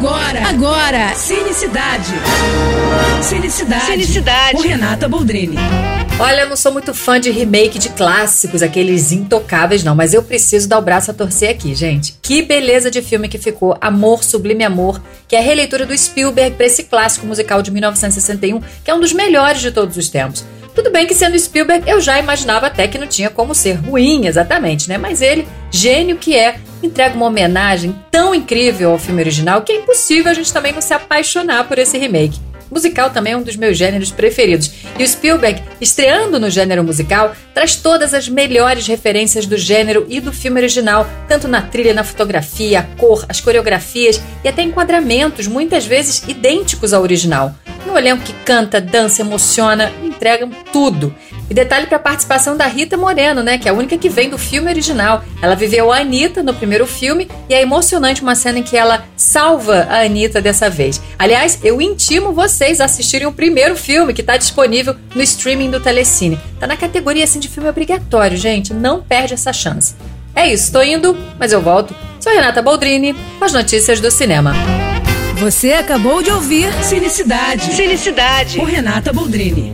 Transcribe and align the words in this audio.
Agora, 0.00 0.48
agora, 0.48 1.14
Cinecidade. 1.14 2.14
Cinecidade. 3.22 3.84
Cinecidade. 3.84 4.56
Com 4.56 4.62
Renata 4.62 5.06
Boldrini. 5.06 5.58
Olha, 6.18 6.40
eu 6.40 6.48
não 6.48 6.56
sou 6.56 6.72
muito 6.72 6.94
fã 6.94 7.20
de 7.20 7.30
remake 7.30 7.78
de 7.78 7.90
clássicos, 7.90 8.62
aqueles 8.62 9.12
intocáveis, 9.12 9.84
não, 9.84 9.94
mas 9.94 10.14
eu 10.14 10.22
preciso 10.22 10.66
dar 10.66 10.78
o 10.78 10.82
braço 10.82 11.10
a 11.10 11.14
torcer 11.14 11.50
aqui, 11.50 11.74
gente. 11.74 12.16
Que 12.22 12.40
beleza 12.40 12.90
de 12.90 13.02
filme 13.02 13.28
que 13.28 13.36
ficou 13.36 13.76
Amor, 13.78 14.24
Sublime 14.24 14.64
Amor, 14.64 15.02
que 15.28 15.36
é 15.36 15.38
a 15.38 15.42
releitura 15.42 15.84
do 15.84 15.96
Spielberg 15.96 16.56
para 16.56 16.64
esse 16.64 16.84
clássico 16.84 17.26
musical 17.26 17.60
de 17.60 17.70
1961, 17.70 18.62
que 18.82 18.90
é 18.90 18.94
um 18.94 19.00
dos 19.00 19.12
melhores 19.12 19.60
de 19.60 19.70
todos 19.70 19.98
os 19.98 20.08
tempos. 20.08 20.46
Tudo 20.74 20.90
bem 20.90 21.06
que 21.06 21.12
sendo 21.12 21.38
Spielberg, 21.38 21.86
eu 21.86 22.00
já 22.00 22.18
imaginava 22.18 22.68
até 22.68 22.88
que 22.88 22.96
não 22.96 23.06
tinha 23.06 23.28
como 23.28 23.54
ser 23.54 23.74
ruim, 23.74 24.26
exatamente, 24.26 24.88
né? 24.88 24.96
Mas 24.96 25.20
ele, 25.20 25.46
gênio 25.70 26.16
que 26.16 26.34
é, 26.34 26.58
entrega 26.82 27.14
uma 27.14 27.26
homenagem 27.26 27.94
tão 28.10 28.34
incrível 28.34 28.92
ao 28.92 28.98
filme 28.98 29.22
original 29.22 29.62
que 29.62 29.72
é 29.72 29.76
impossível 29.76 30.30
a 30.30 30.34
gente 30.34 30.52
também 30.52 30.72
não 30.72 30.80
se 30.80 30.94
apaixonar 30.94 31.66
por 31.68 31.78
esse 31.78 31.98
remake. 31.98 32.40
Musical 32.70 33.10
também 33.10 33.32
é 33.32 33.36
um 33.36 33.42
dos 33.42 33.56
meus 33.56 33.76
gêneros 33.76 34.12
preferidos. 34.12 34.70
E 34.96 35.02
o 35.02 35.08
Spielberg, 35.08 35.60
estreando 35.80 36.38
no 36.38 36.48
gênero 36.48 36.84
musical, 36.84 37.34
traz 37.52 37.74
todas 37.74 38.14
as 38.14 38.28
melhores 38.28 38.86
referências 38.86 39.44
do 39.44 39.58
gênero 39.58 40.06
e 40.08 40.20
do 40.20 40.32
filme 40.32 40.60
original, 40.60 41.06
tanto 41.28 41.48
na 41.48 41.62
trilha, 41.62 41.92
na 41.92 42.04
fotografia, 42.04 42.80
a 42.80 42.82
cor, 42.96 43.26
as 43.28 43.40
coreografias 43.40 44.22
e 44.44 44.48
até 44.48 44.62
enquadramentos, 44.62 45.48
muitas 45.48 45.84
vezes 45.84 46.22
idênticos 46.28 46.92
ao 46.92 47.02
original. 47.02 47.54
Um 47.86 47.96
elenco 47.96 48.22
que 48.22 48.32
canta, 48.44 48.80
dança, 48.80 49.22
emociona, 49.22 49.90
entregam 50.02 50.50
tudo. 50.72 51.14
E 51.50 51.54
detalhe 51.54 51.86
para 51.86 51.96
a 51.96 52.00
participação 52.00 52.56
da 52.56 52.66
Rita 52.66 52.96
Moreno, 52.96 53.42
né, 53.42 53.58
que 53.58 53.66
é 53.66 53.72
a 53.72 53.74
única 53.74 53.98
que 53.98 54.08
vem 54.08 54.30
do 54.30 54.38
filme 54.38 54.70
original. 54.70 55.24
Ela 55.42 55.56
viveu 55.56 55.90
a 55.90 55.98
Anitta 55.98 56.44
no 56.44 56.54
primeiro 56.54 56.86
filme 56.86 57.28
e 57.48 57.54
é 57.54 57.60
emocionante 57.60 58.22
uma 58.22 58.36
cena 58.36 58.60
em 58.60 58.62
que 58.62 58.76
ela 58.76 59.04
salva 59.16 59.88
a 59.90 60.04
Anitta 60.04 60.40
dessa 60.40 60.70
vez. 60.70 61.00
Aliás, 61.18 61.58
eu 61.64 61.80
intimo 61.80 62.32
vocês 62.32 62.80
a 62.80 62.84
assistirem 62.84 63.26
o 63.26 63.32
primeiro 63.32 63.74
filme 63.74 64.14
que 64.14 64.20
está 64.20 64.36
disponível 64.36 64.94
no 65.12 65.22
streaming 65.22 65.72
do 65.72 65.80
Telecine. 65.80 66.38
Tá 66.60 66.68
na 66.68 66.76
categoria 66.76 67.24
assim 67.24 67.40
de 67.40 67.48
filme 67.48 67.68
obrigatório, 67.68 68.36
gente. 68.36 68.72
Não 68.72 69.02
perde 69.02 69.34
essa 69.34 69.52
chance. 69.52 69.96
É 70.36 70.46
isso, 70.46 70.66
estou 70.66 70.84
indo, 70.84 71.16
mas 71.36 71.52
eu 71.52 71.60
volto. 71.60 71.94
Sou 72.20 72.32
Renata 72.32 72.62
Boldrini 72.62 73.14
com 73.38 73.44
as 73.44 73.52
notícias 73.52 73.98
do 73.98 74.10
cinema. 74.10 74.54
Você 75.40 75.72
acabou 75.72 76.22
de 76.22 76.30
ouvir 76.30 76.70
Cinecidade. 76.84 77.72
Cinecidade. 77.72 78.58
Com 78.58 78.64
Renata 78.64 79.10
Boldrini. 79.10 79.72